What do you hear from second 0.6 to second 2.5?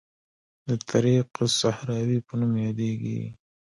د طریق الصحراوي په